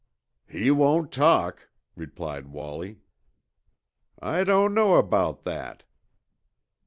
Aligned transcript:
"He 0.49 0.71
won't 0.71 1.11
talk," 1.11 1.69
replied 1.95 2.47
Wallie. 2.47 2.97
"I 4.19 4.43
don't 4.43 4.73
know 4.73 4.95
about 4.95 5.43
that." 5.43 5.83